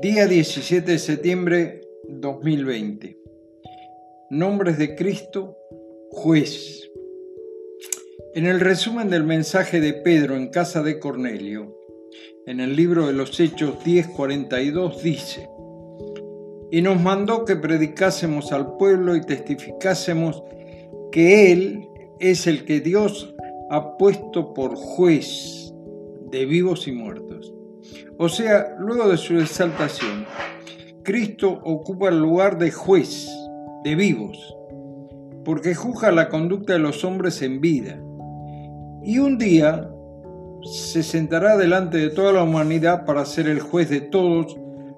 Día 0.00 0.28
17 0.28 0.92
de 0.92 0.98
septiembre 1.00 1.80
2020. 2.08 3.18
Nombres 4.30 4.78
de 4.78 4.94
Cristo, 4.94 5.56
juez. 6.10 6.88
En 8.34 8.46
el 8.46 8.60
resumen 8.60 9.10
del 9.10 9.24
mensaje 9.24 9.80
de 9.80 9.94
Pedro 9.94 10.36
en 10.36 10.50
casa 10.50 10.84
de 10.84 11.00
Cornelio, 11.00 11.76
en 12.46 12.60
el 12.60 12.76
libro 12.76 13.08
de 13.08 13.12
los 13.12 13.40
Hechos 13.40 13.82
10:42 13.84 15.02
dice, 15.02 15.48
y 16.70 16.80
nos 16.80 17.00
mandó 17.00 17.44
que 17.44 17.56
predicásemos 17.56 18.52
al 18.52 18.76
pueblo 18.76 19.16
y 19.16 19.22
testificásemos 19.22 20.44
que 21.10 21.50
Él 21.50 21.88
es 22.20 22.46
el 22.46 22.64
que 22.64 22.80
Dios 22.80 23.34
ha 23.68 23.96
puesto 23.96 24.54
por 24.54 24.76
juez 24.76 25.74
de 26.30 26.46
vivos 26.46 26.86
y 26.86 26.92
muertos. 26.92 27.27
O 28.18 28.28
sea, 28.28 28.76
luego 28.78 29.08
de 29.08 29.16
su 29.16 29.38
exaltación, 29.38 30.26
Cristo 31.02 31.60
ocupa 31.64 32.08
el 32.08 32.18
lugar 32.18 32.58
de 32.58 32.70
juez 32.70 33.28
de 33.84 33.94
vivos, 33.94 34.56
porque 35.44 35.74
juzga 35.74 36.10
la 36.10 36.28
conducta 36.28 36.74
de 36.74 36.78
los 36.80 37.04
hombres 37.04 37.42
en 37.42 37.60
vida. 37.60 38.00
Y 39.02 39.18
un 39.18 39.38
día 39.38 39.88
se 40.62 41.02
sentará 41.02 41.56
delante 41.56 41.98
de 41.98 42.10
toda 42.10 42.32
la 42.32 42.42
humanidad 42.42 43.04
para 43.04 43.24
ser 43.24 43.48
el 43.48 43.60
juez 43.60 43.88
de 43.88 44.00
todos 44.00 44.56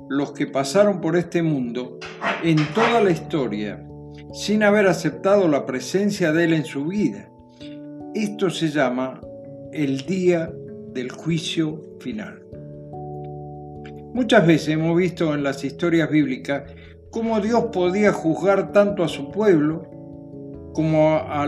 los 0.08 0.32
que 0.32 0.46
pasaron 0.46 1.00
por 1.00 1.16
este 1.16 1.42
mundo 1.42 1.98
en 2.42 2.56
toda 2.74 3.00
la 3.00 3.10
historia 3.10 3.86
sin 4.32 4.62
haber 4.62 4.86
aceptado 4.86 5.48
la 5.48 5.66
presencia 5.66 6.32
de 6.32 6.44
Él 6.44 6.54
en 6.54 6.64
su 6.64 6.86
vida. 6.86 7.30
Esto 8.14 8.50
se 8.50 8.70
llama 8.70 9.20
el 9.72 9.98
día 10.06 10.52
del 10.92 11.10
juicio 11.10 11.84
final. 12.00 12.42
Muchas 14.12 14.44
veces 14.44 14.70
hemos 14.70 14.96
visto 14.96 15.32
en 15.34 15.44
las 15.44 15.62
historias 15.62 16.10
bíblicas 16.10 16.64
cómo 17.10 17.40
Dios 17.40 17.66
podía 17.72 18.12
juzgar 18.12 18.72
tanto 18.72 19.04
a 19.04 19.08
su 19.08 19.30
pueblo 19.30 19.88
como 20.74 21.14
a, 21.14 21.46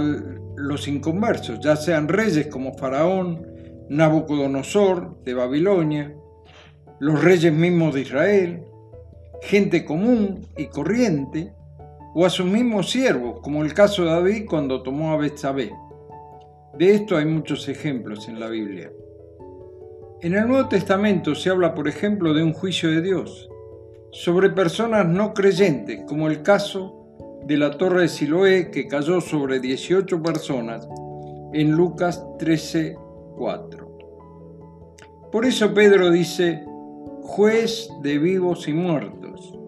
los 0.54 0.86
inconversos, 0.86 1.58
ya 1.60 1.74
sean 1.74 2.06
reyes 2.06 2.46
como 2.46 2.74
Faraón, 2.74 3.46
Nabucodonosor 3.88 5.22
de 5.24 5.34
Babilonia, 5.34 6.14
los 7.00 7.24
reyes 7.24 7.52
mismos 7.52 7.94
de 7.94 8.02
Israel, 8.02 8.64
gente 9.40 9.84
común 9.84 10.46
y 10.56 10.66
corriente, 10.66 11.52
o 12.14 12.26
a 12.26 12.30
sus 12.30 12.46
mismos 12.46 12.90
siervos, 12.90 13.40
como 13.40 13.64
el 13.64 13.74
caso 13.74 14.04
de 14.04 14.10
David 14.10 14.44
cuando 14.48 14.82
tomó 14.82 15.12
a 15.12 15.16
Betsabé. 15.16 15.72
De 16.78 16.94
esto 16.94 17.16
hay 17.16 17.24
muchos 17.24 17.68
ejemplos 17.68 18.28
en 18.28 18.38
la 18.38 18.48
Biblia. 18.48 18.92
En 20.22 20.34
el 20.36 20.46
Nuevo 20.46 20.68
Testamento 20.68 21.34
se 21.34 21.50
habla, 21.50 21.74
por 21.74 21.88
ejemplo, 21.88 22.32
de 22.32 22.44
un 22.44 22.52
juicio 22.52 22.88
de 22.88 23.02
Dios 23.02 23.50
sobre 24.12 24.50
personas 24.50 25.04
no 25.04 25.34
creyentes, 25.34 26.04
como 26.06 26.28
el 26.28 26.44
caso 26.44 27.08
de 27.44 27.56
la 27.56 27.72
torre 27.72 28.02
de 28.02 28.08
Siloé 28.08 28.70
que 28.70 28.86
cayó 28.86 29.20
sobre 29.20 29.58
18 29.58 30.22
personas 30.22 30.86
en 31.52 31.72
Lucas 31.72 32.24
13:4. 32.38 33.98
Por 35.32 35.44
eso 35.44 35.74
Pedro 35.74 36.08
dice, 36.12 36.64
juez 37.22 37.90
de 38.00 38.18
vivos 38.18 38.68
y 38.68 38.74
muertos. 38.74 39.58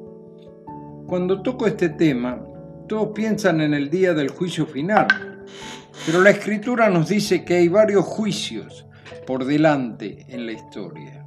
Cuando 1.09 1.43
toco 1.43 1.67
este 1.67 1.89
tema, 1.89 2.47
todos 2.87 3.09
piensan 3.09 3.61
en 3.61 3.75
el 3.75 3.91
día 3.91 4.15
del 4.15 4.29
juicio 4.29 4.67
final, 4.67 5.09
pero 6.07 6.23
la 6.23 6.31
escritura 6.31 6.89
nos 6.91 7.09
dice 7.09 7.45
que 7.45 7.55
hay 7.55 7.67
varios 7.67 8.05
juicios 8.05 8.87
por 9.27 9.45
delante 9.45 10.27
en 10.29 10.47
la 10.47 10.53
historia, 10.53 11.27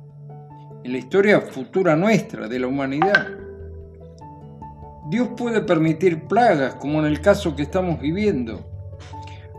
en 0.83 0.91
la 0.91 0.97
historia 0.97 1.41
futura 1.41 1.95
nuestra, 1.95 2.47
de 2.47 2.59
la 2.59 2.67
humanidad. 2.67 3.27
Dios 5.09 5.29
puede 5.37 5.61
permitir 5.61 6.27
plagas, 6.27 6.75
como 6.75 6.99
en 6.99 7.05
el 7.05 7.21
caso 7.21 7.55
que 7.55 7.63
estamos 7.63 7.99
viviendo, 7.99 8.65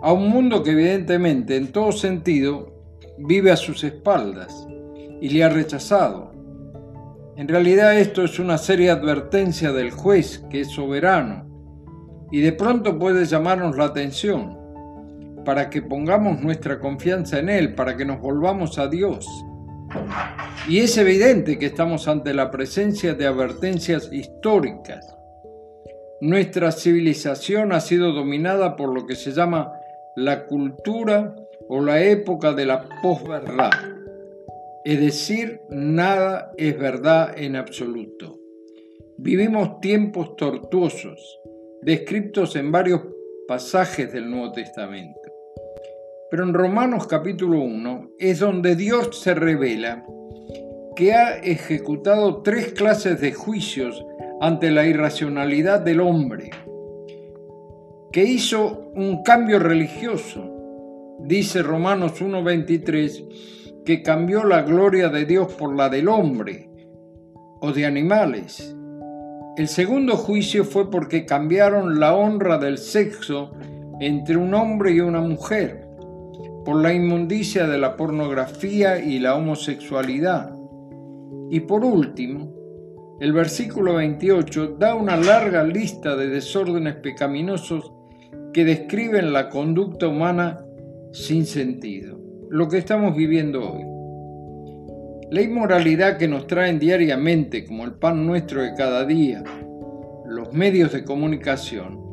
a 0.02 0.12
un 0.12 0.28
mundo 0.28 0.62
que 0.62 0.72
evidentemente 0.72 1.56
en 1.56 1.72
todo 1.72 1.92
sentido 1.92 2.74
vive 3.18 3.50
a 3.50 3.56
sus 3.56 3.82
espaldas 3.82 4.66
y 5.20 5.28
le 5.30 5.44
ha 5.44 5.48
rechazado. 5.48 6.32
En 7.36 7.48
realidad 7.48 7.96
esto 7.98 8.24
es 8.24 8.38
una 8.38 8.58
seria 8.58 8.92
advertencia 8.92 9.72
del 9.72 9.90
juez 9.90 10.44
que 10.50 10.62
es 10.62 10.68
soberano 10.68 11.46
y 12.30 12.40
de 12.40 12.52
pronto 12.52 12.98
puede 12.98 13.24
llamarnos 13.24 13.76
la 13.76 13.84
atención 13.84 14.57
para 15.48 15.70
que 15.70 15.80
pongamos 15.80 16.42
nuestra 16.42 16.78
confianza 16.78 17.38
en 17.38 17.48
Él, 17.48 17.74
para 17.74 17.96
que 17.96 18.04
nos 18.04 18.20
volvamos 18.20 18.78
a 18.78 18.86
Dios. 18.86 19.26
Y 20.68 20.80
es 20.80 20.98
evidente 20.98 21.58
que 21.58 21.64
estamos 21.64 22.06
ante 22.06 22.34
la 22.34 22.50
presencia 22.50 23.14
de 23.14 23.26
advertencias 23.26 24.12
históricas. 24.12 25.16
Nuestra 26.20 26.70
civilización 26.70 27.72
ha 27.72 27.80
sido 27.80 28.12
dominada 28.12 28.76
por 28.76 28.92
lo 28.92 29.06
que 29.06 29.16
se 29.16 29.32
llama 29.32 29.72
la 30.16 30.44
cultura 30.44 31.34
o 31.66 31.80
la 31.80 32.02
época 32.02 32.52
de 32.52 32.66
la 32.66 32.86
posverdad. 33.00 33.70
Es 34.84 35.00
decir, 35.00 35.62
nada 35.70 36.52
es 36.58 36.78
verdad 36.78 37.32
en 37.38 37.56
absoluto. 37.56 38.38
Vivimos 39.16 39.80
tiempos 39.80 40.36
tortuosos, 40.36 41.40
descritos 41.80 42.54
en 42.54 42.70
varios 42.70 43.00
pasajes 43.46 44.12
del 44.12 44.30
Nuevo 44.30 44.52
Testamento. 44.52 45.27
Pero 46.30 46.44
en 46.44 46.52
Romanos 46.52 47.06
capítulo 47.06 47.62
1 47.62 48.10
es 48.18 48.40
donde 48.40 48.76
Dios 48.76 49.18
se 49.18 49.34
revela 49.34 50.04
que 50.94 51.14
ha 51.14 51.38
ejecutado 51.38 52.42
tres 52.42 52.72
clases 52.74 53.20
de 53.20 53.32
juicios 53.32 54.04
ante 54.40 54.70
la 54.70 54.84
irracionalidad 54.84 55.80
del 55.80 56.00
hombre, 56.00 56.50
que 58.12 58.24
hizo 58.24 58.90
un 58.94 59.22
cambio 59.22 59.58
religioso. 59.58 60.44
Dice 61.20 61.62
Romanos 61.62 62.20
1.23 62.20 63.84
que 63.86 64.02
cambió 64.02 64.44
la 64.44 64.62
gloria 64.62 65.08
de 65.08 65.24
Dios 65.24 65.54
por 65.54 65.74
la 65.74 65.88
del 65.88 66.08
hombre 66.08 66.68
o 67.60 67.72
de 67.72 67.86
animales. 67.86 68.76
El 69.56 69.66
segundo 69.66 70.14
juicio 70.16 70.64
fue 70.64 70.90
porque 70.90 71.24
cambiaron 71.24 71.98
la 71.98 72.14
honra 72.14 72.58
del 72.58 72.76
sexo 72.76 73.52
entre 73.98 74.36
un 74.36 74.52
hombre 74.52 74.92
y 74.92 75.00
una 75.00 75.20
mujer 75.22 75.87
por 76.68 76.82
la 76.82 76.92
inmundicia 76.92 77.66
de 77.66 77.78
la 77.78 77.96
pornografía 77.96 79.02
y 79.02 79.20
la 79.20 79.36
homosexualidad. 79.36 80.54
Y 81.50 81.60
por 81.60 81.82
último, 81.82 83.16
el 83.20 83.32
versículo 83.32 83.94
28 83.94 84.76
da 84.78 84.94
una 84.94 85.16
larga 85.16 85.64
lista 85.64 86.14
de 86.14 86.28
desórdenes 86.28 86.96
pecaminosos 86.96 87.90
que 88.52 88.66
describen 88.66 89.32
la 89.32 89.48
conducta 89.48 90.08
humana 90.08 90.60
sin 91.10 91.46
sentido, 91.46 92.20
lo 92.50 92.68
que 92.68 92.76
estamos 92.76 93.16
viviendo 93.16 93.62
hoy. 93.62 93.84
La 95.30 95.40
inmoralidad 95.40 96.18
que 96.18 96.28
nos 96.28 96.46
traen 96.46 96.78
diariamente 96.78 97.64
como 97.64 97.84
el 97.84 97.94
pan 97.94 98.26
nuestro 98.26 98.60
de 98.60 98.74
cada 98.74 99.06
día, 99.06 99.42
los 100.26 100.52
medios 100.52 100.92
de 100.92 101.02
comunicación, 101.02 102.07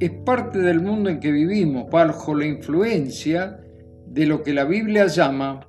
es 0.00 0.10
parte 0.10 0.58
del 0.58 0.80
mundo 0.80 1.10
en 1.10 1.20
que 1.20 1.32
vivimos 1.32 1.90
bajo 1.90 2.34
la 2.34 2.46
influencia 2.46 3.60
de 4.06 4.26
lo 4.26 4.42
que 4.42 4.52
la 4.52 4.64
Biblia 4.64 5.06
llama 5.06 5.60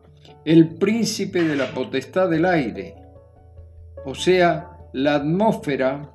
el 0.46 0.76
príncipe 0.76 1.44
de 1.44 1.56
la 1.56 1.74
potestad 1.74 2.30
del 2.30 2.46
aire, 2.46 2.96
o 4.06 4.16
sea, 4.16 4.72
la 4.94 5.16
atmósfera 5.16 6.14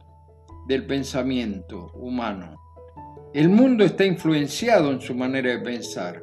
del 0.67 0.87
pensamiento 0.87 1.93
humano. 1.95 2.57
El 3.33 3.49
mundo 3.49 3.85
está 3.85 4.05
influenciado 4.05 4.93
en 4.93 5.01
su 5.01 5.15
manera 5.15 5.51
de 5.51 5.59
pensar 5.59 6.23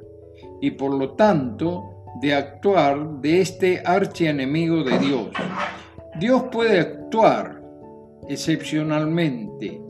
y 0.61 0.71
por 0.71 0.93
lo 0.93 1.11
tanto 1.11 2.05
de 2.21 2.33
actuar 2.33 3.19
de 3.19 3.41
este 3.41 3.81
archienemigo 3.85 4.83
de 4.83 4.97
Dios. 4.99 5.27
Dios 6.19 6.43
puede 6.51 6.79
actuar 6.79 7.61
excepcionalmente 8.27 9.81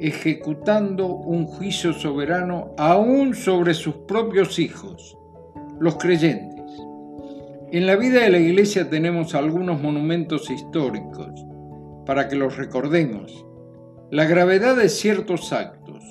ejecutando 0.00 1.06
un 1.06 1.44
juicio 1.44 1.92
soberano 1.92 2.74
aún 2.78 3.34
sobre 3.34 3.74
sus 3.74 3.94
propios 4.08 4.58
hijos, 4.58 5.18
los 5.78 5.96
creyentes. 5.96 6.64
En 7.70 7.86
la 7.86 7.96
vida 7.96 8.22
de 8.22 8.30
la 8.30 8.38
iglesia 8.38 8.88
tenemos 8.88 9.34
algunos 9.34 9.80
monumentos 9.80 10.50
históricos 10.50 11.44
para 12.06 12.28
que 12.28 12.36
los 12.36 12.56
recordemos. 12.56 13.44
La 14.10 14.24
gravedad 14.24 14.74
de 14.74 14.88
ciertos 14.88 15.52
actos. 15.52 16.02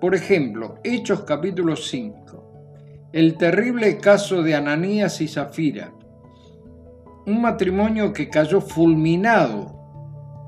Por 0.00 0.14
ejemplo, 0.14 0.76
Hechos 0.84 1.22
capítulo 1.22 1.76
5. 1.76 3.10
El 3.12 3.36
terrible 3.36 3.98
caso 3.98 4.42
de 4.42 4.54
Ananías 4.54 5.20
y 5.20 5.28
Zafira. 5.28 5.92
Un 7.26 7.42
matrimonio 7.42 8.12
que 8.12 8.28
cayó 8.28 8.60
fulminado 8.60 9.82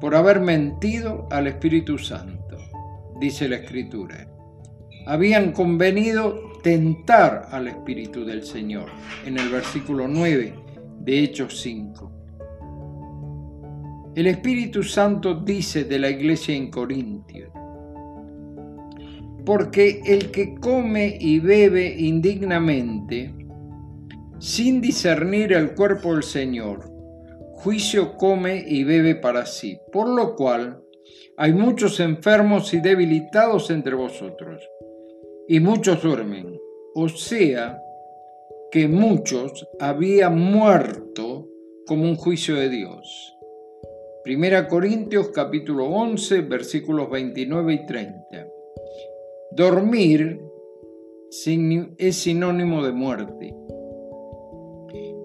por 0.00 0.14
haber 0.14 0.40
mentido 0.40 1.26
al 1.30 1.46
Espíritu 1.46 1.98
Santo, 1.98 2.43
dice 3.20 3.48
la 3.48 3.56
Escritura. 3.56 4.28
Habían 5.06 5.52
convenido 5.52 6.52
tentar 6.62 7.48
al 7.50 7.68
Espíritu 7.68 8.24
del 8.24 8.42
Señor, 8.42 8.88
en 9.26 9.38
el 9.38 9.50
versículo 9.50 10.08
9 10.08 10.54
de 11.00 11.22
Hechos 11.22 11.60
5. 11.60 12.12
El 14.16 14.26
Espíritu 14.28 14.82
Santo 14.82 15.34
dice 15.34 15.84
de 15.84 15.98
la 15.98 16.08
iglesia 16.08 16.54
en 16.54 16.70
Corintios, 16.70 17.50
porque 19.44 20.00
el 20.06 20.30
que 20.30 20.54
come 20.54 21.18
y 21.20 21.40
bebe 21.40 21.94
indignamente, 21.98 23.34
sin 24.38 24.80
discernir 24.80 25.52
el 25.52 25.74
cuerpo 25.74 26.14
del 26.14 26.22
Señor, 26.22 26.90
juicio 27.52 28.16
come 28.16 28.64
y 28.66 28.84
bebe 28.84 29.16
para 29.16 29.44
sí, 29.44 29.78
por 29.92 30.08
lo 30.08 30.34
cual 30.34 30.83
hay 31.36 31.52
muchos 31.52 32.00
enfermos 32.00 32.72
y 32.74 32.80
debilitados 32.80 33.70
entre 33.70 33.94
vosotros, 33.94 34.62
y 35.48 35.60
muchos 35.60 36.02
duermen, 36.02 36.58
o 36.94 37.08
sea, 37.08 37.80
que 38.70 38.88
muchos 38.88 39.68
habían 39.78 40.38
muerto 40.38 41.48
como 41.86 42.04
un 42.04 42.16
juicio 42.16 42.56
de 42.56 42.68
Dios. 42.68 43.36
Primera 44.24 44.66
Corintios 44.68 45.28
capítulo 45.28 45.86
11 45.86 46.40
versículos 46.42 47.10
29 47.10 47.74
y 47.74 47.86
30. 47.86 48.48
Dormir 49.52 50.40
es 51.98 52.16
sinónimo 52.16 52.84
de 52.84 52.92
muerte 52.92 53.54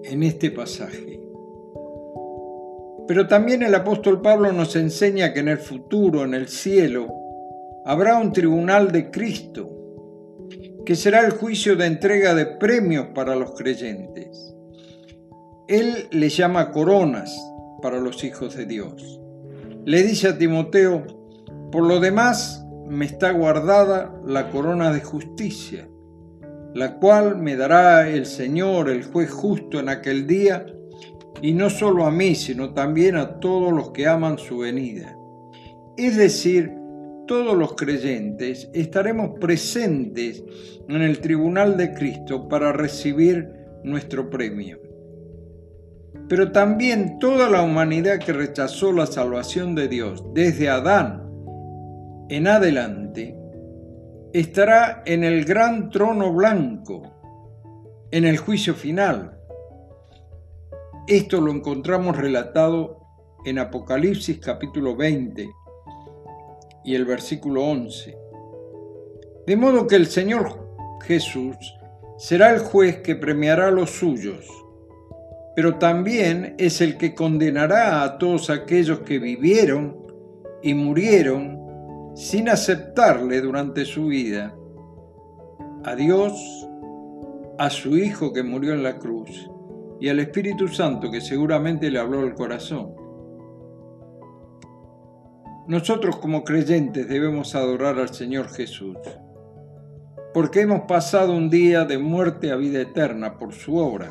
en 0.04 0.22
este 0.22 0.50
pasaje. 0.50 1.29
Pero 3.10 3.26
también 3.26 3.64
el 3.64 3.74
apóstol 3.74 4.22
Pablo 4.22 4.52
nos 4.52 4.76
enseña 4.76 5.32
que 5.32 5.40
en 5.40 5.48
el 5.48 5.58
futuro, 5.58 6.22
en 6.22 6.32
el 6.32 6.46
cielo, 6.46 7.08
habrá 7.84 8.16
un 8.16 8.32
tribunal 8.32 8.92
de 8.92 9.10
Cristo, 9.10 9.68
que 10.86 10.94
será 10.94 11.26
el 11.26 11.32
juicio 11.32 11.74
de 11.74 11.86
entrega 11.86 12.36
de 12.36 12.46
premios 12.46 13.08
para 13.12 13.34
los 13.34 13.56
creyentes. 13.56 14.54
Él 15.66 16.06
le 16.12 16.28
llama 16.28 16.70
coronas 16.70 17.36
para 17.82 17.98
los 17.98 18.22
hijos 18.22 18.54
de 18.54 18.66
Dios. 18.66 19.20
Le 19.84 20.04
dice 20.04 20.28
a 20.28 20.38
Timoteo, 20.38 21.04
por 21.72 21.82
lo 21.84 21.98
demás, 21.98 22.64
me 22.88 23.06
está 23.06 23.32
guardada 23.32 24.14
la 24.24 24.50
corona 24.50 24.92
de 24.92 25.00
justicia, 25.00 25.88
la 26.74 27.00
cual 27.00 27.38
me 27.38 27.56
dará 27.56 28.08
el 28.08 28.24
Señor, 28.24 28.88
el 28.88 29.02
juez 29.02 29.32
justo 29.32 29.80
en 29.80 29.88
aquel 29.88 30.28
día, 30.28 30.64
y 31.42 31.52
no 31.52 31.70
solo 31.70 32.06
a 32.06 32.10
mí, 32.10 32.34
sino 32.34 32.72
también 32.72 33.16
a 33.16 33.40
todos 33.40 33.72
los 33.72 33.90
que 33.90 34.06
aman 34.06 34.38
su 34.38 34.58
venida. 34.58 35.16
Es 35.96 36.16
decir, 36.16 36.72
todos 37.26 37.56
los 37.56 37.74
creyentes 37.74 38.68
estaremos 38.74 39.38
presentes 39.38 40.42
en 40.88 41.02
el 41.02 41.20
tribunal 41.20 41.76
de 41.76 41.92
Cristo 41.94 42.48
para 42.48 42.72
recibir 42.72 43.48
nuestro 43.84 44.28
premio. 44.28 44.80
Pero 46.28 46.52
también 46.52 47.18
toda 47.18 47.48
la 47.48 47.62
humanidad 47.62 48.18
que 48.18 48.32
rechazó 48.32 48.92
la 48.92 49.06
salvación 49.06 49.74
de 49.74 49.88
Dios 49.88 50.24
desde 50.34 50.68
Adán 50.68 51.30
en 52.28 52.46
adelante, 52.46 53.36
estará 54.32 55.02
en 55.04 55.24
el 55.24 55.44
gran 55.44 55.90
trono 55.90 56.32
blanco, 56.32 57.02
en 58.12 58.24
el 58.24 58.38
juicio 58.38 58.74
final. 58.74 59.39
Esto 61.10 61.40
lo 61.40 61.50
encontramos 61.50 62.16
relatado 62.16 63.00
en 63.44 63.58
Apocalipsis 63.58 64.38
capítulo 64.38 64.94
20 64.94 65.50
y 66.84 66.94
el 66.94 67.04
versículo 67.04 67.64
11. 67.64 68.16
De 69.44 69.56
modo 69.56 69.88
que 69.88 69.96
el 69.96 70.06
Señor 70.06 70.70
Jesús 71.02 71.56
será 72.16 72.54
el 72.54 72.60
juez 72.60 72.98
que 72.98 73.16
premiará 73.16 73.66
a 73.66 73.70
los 73.72 73.90
suyos, 73.90 74.46
pero 75.56 75.78
también 75.78 76.54
es 76.58 76.80
el 76.80 76.96
que 76.96 77.12
condenará 77.12 78.04
a 78.04 78.16
todos 78.16 78.48
aquellos 78.48 79.00
que 79.00 79.18
vivieron 79.18 79.96
y 80.62 80.74
murieron 80.74 82.12
sin 82.14 82.48
aceptarle 82.48 83.40
durante 83.40 83.84
su 83.84 84.06
vida 84.06 84.54
a 85.82 85.96
Dios, 85.96 86.68
a 87.58 87.68
su 87.68 87.96
Hijo 87.96 88.32
que 88.32 88.44
murió 88.44 88.74
en 88.74 88.84
la 88.84 88.96
cruz 89.00 89.49
y 90.00 90.08
al 90.08 90.18
Espíritu 90.18 90.66
Santo 90.68 91.10
que 91.10 91.20
seguramente 91.20 91.90
le 91.90 91.98
habló 91.98 92.20
al 92.20 92.34
corazón. 92.34 92.94
Nosotros 95.68 96.16
como 96.16 96.42
creyentes 96.42 97.08
debemos 97.08 97.54
adorar 97.54 97.98
al 97.98 98.12
Señor 98.12 98.48
Jesús, 98.48 98.96
porque 100.32 100.62
hemos 100.62 100.82
pasado 100.82 101.36
un 101.36 101.50
día 101.50 101.84
de 101.84 101.98
muerte 101.98 102.50
a 102.50 102.56
vida 102.56 102.80
eterna 102.80 103.36
por 103.36 103.52
su 103.52 103.76
obra. 103.76 104.10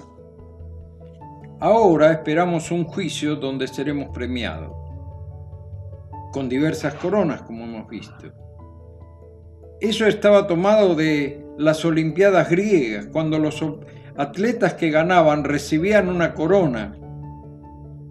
Ahora 1.60 2.12
esperamos 2.12 2.72
un 2.72 2.86
juicio 2.86 3.36
donde 3.36 3.68
seremos 3.68 4.10
premiados 4.10 4.80
con 6.32 6.48
diversas 6.48 6.94
coronas, 6.94 7.42
como 7.42 7.64
hemos 7.66 7.90
visto. 7.90 8.32
Eso 9.82 10.06
estaba 10.06 10.48
tomado 10.48 10.94
de 10.96 11.46
las 11.58 11.84
Olimpiadas 11.84 12.50
griegas, 12.50 13.08
cuando 13.08 13.40
los 13.40 13.62
atletas 14.20 14.74
que 14.74 14.90
ganaban 14.90 15.46
recibían 15.46 16.10
una 16.10 16.34
corona, 16.34 16.94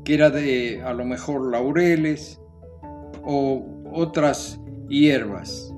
que 0.07 0.15
era 0.15 0.31
de 0.31 0.81
a 0.83 0.95
lo 0.95 1.05
mejor 1.05 1.51
laureles 1.51 2.41
o 3.23 3.63
otras 3.93 4.59
hierbas. 4.89 5.71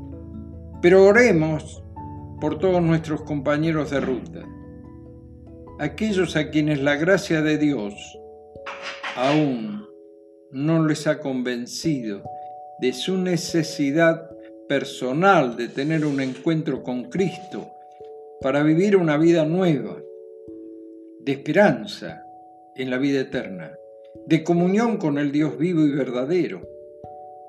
Pero 0.81 1.05
oremos 1.05 1.83
por 2.41 2.61
todos 2.61 2.81
nuestros 2.81 3.23
compañeros 3.23 3.91
de 3.91 4.01
ruta, 4.01 4.45
aquellos 5.81 6.37
a 6.37 6.51
quienes 6.51 6.81
la 6.81 6.95
gracia 6.95 7.43
de 7.43 7.59
Dios 7.59 7.93
aún 9.17 9.85
no 10.53 10.87
les 10.87 11.09
ha 11.09 11.19
convencido 11.19 12.23
de 12.79 12.93
su 12.93 13.19
necesidad 13.19 14.31
personal 14.69 15.57
de 15.57 15.67
tener 15.67 16.07
un 16.07 16.21
encuentro 16.21 16.85
con 16.85 17.11
Cristo 17.11 17.69
para 18.41 18.63
vivir 18.63 18.97
una 18.97 19.17
vida 19.17 19.45
nueva, 19.45 19.97
de 21.25 21.33
esperanza 21.33 22.25
en 22.75 22.91
la 22.91 22.99
vida 22.99 23.21
eterna, 23.21 23.73
de 24.27 24.43
comunión 24.43 24.97
con 24.97 25.19
el 25.19 25.33
Dios 25.33 25.59
vivo 25.59 25.85
y 25.85 25.91
verdadero. 25.91 26.63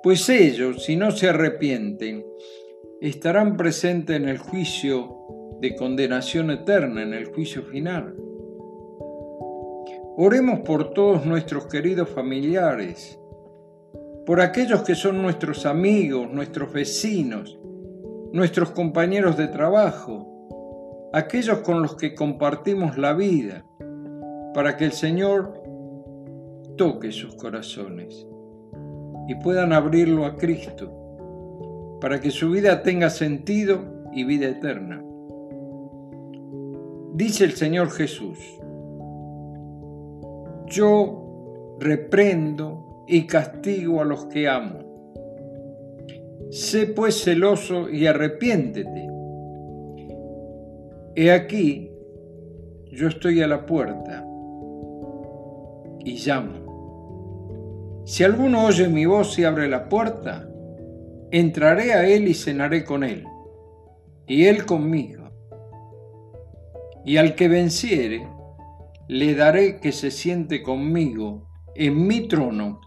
Pues 0.04 0.28
ellos, 0.30 0.84
si 0.84 0.96
no 0.96 1.12
se 1.12 1.30
arrepienten, 1.30 2.26
estarán 3.02 3.56
presentes 3.56 4.16
en 4.16 4.28
el 4.28 4.38
juicio 4.38 5.18
de 5.60 5.76
condenación 5.76 6.52
eterna, 6.52 7.04
en 7.04 7.14
el 7.14 7.26
juicio 7.26 7.64
final. 7.64 8.16
Oremos 10.18 10.60
por 10.62 10.94
todos 10.94 11.26
nuestros 11.26 11.68
queridos 11.68 12.10
familiares, 12.10 13.18
por 14.26 14.42
aquellos 14.42 14.82
que 14.84 14.96
son 14.96 15.22
nuestros 15.22 15.66
amigos, 15.66 16.32
nuestros 16.32 16.74
vecinos, 16.74 17.60
nuestros 18.32 18.72
compañeros 18.72 19.38
de 19.38 19.48
trabajo, 19.48 20.31
aquellos 21.14 21.60
con 21.60 21.82
los 21.82 21.96
que 21.96 22.16
compartimos 22.16 22.98
la 22.98 23.14
vida, 23.14 23.66
para 24.54 24.78
que 24.78 24.86
el 24.86 24.92
Señor 24.92 25.62
toque 26.78 27.12
sus 27.12 27.36
corazones 27.36 28.28
y 29.28 29.36
puedan 29.36 29.74
abrirlo 29.74 30.26
a 30.26 30.36
Cristo, 30.36 31.98
para 32.00 32.20
que 32.20 32.32
su 32.32 32.50
vida 32.50 32.82
tenga 32.82 33.10
sentido 33.10 33.82
y 34.12 34.24
vida 34.24 34.48
eterna. 34.48 35.04
Dice 37.14 37.44
el 37.44 37.54
Señor 37.54 37.92
Jesús, 37.92 38.40
yo 40.68 41.76
reprendo 41.80 43.04
y 43.08 43.28
castigo 43.28 44.02
a 44.02 44.06
los 44.06 44.26
que 44.26 44.48
amo. 44.48 44.80
Sé 46.50 46.88
pues 46.88 47.24
celoso 47.24 47.90
y 47.90 48.08
arrepiéntete. 48.08 49.11
He 51.14 51.30
aquí, 51.30 51.92
yo 52.92 53.10
estoy 53.10 53.42
a 53.42 53.48
la 53.48 53.66
puerta 53.66 54.26
y 56.06 56.18
llamo. 56.18 58.04
Si 58.06 58.24
alguno 58.24 58.66
oye 58.66 58.88
mi 58.88 59.06
voz 59.06 59.38
y 59.38 59.44
abre 59.44 59.68
la 59.68 59.90
puerta, 59.90 60.48
entraré 61.32 61.94
a 61.94 62.08
él 62.08 62.30
y 62.30 62.34
cenaré 62.34 62.86
con 62.86 63.04
él, 63.04 63.26
y 64.26 64.46
él 64.46 64.66
conmigo. 64.66 65.30
Y 67.04 67.18
al 67.18 67.36
que 67.36 67.50
venciere, 67.50 68.28
le 69.10 69.36
daré 69.36 69.82
que 69.82 69.92
se 69.92 70.12
siente 70.12 70.64
conmigo 70.64 71.48
en 71.76 72.08
mi 72.08 72.30
trono, 72.30 72.80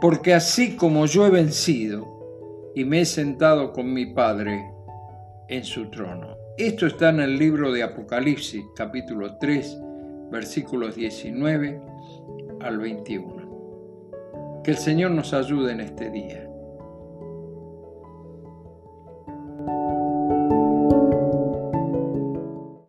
porque 0.00 0.34
así 0.34 0.76
como 0.76 1.06
yo 1.06 1.24
he 1.24 1.30
vencido 1.30 2.72
y 2.74 2.84
me 2.84 3.02
he 3.02 3.04
sentado 3.04 3.72
con 3.72 3.92
mi 3.92 4.06
Padre 4.06 4.72
en 5.48 5.62
su 5.62 5.88
trono. 5.90 6.43
Esto 6.56 6.86
está 6.86 7.08
en 7.08 7.18
el 7.18 7.36
libro 7.36 7.72
de 7.72 7.82
Apocalipsis, 7.82 8.64
capítulo 8.76 9.38
3, 9.38 9.76
versículos 10.30 10.94
19 10.94 11.82
al 12.60 12.78
21. 12.78 14.62
Que 14.62 14.70
el 14.70 14.76
Señor 14.76 15.10
nos 15.10 15.34
ayude 15.34 15.72
en 15.72 15.80
este 15.80 16.10
día. 16.10 16.43